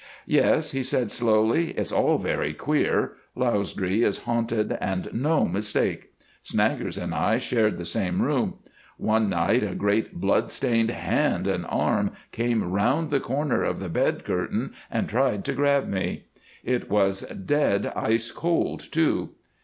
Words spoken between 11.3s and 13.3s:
and arm came round the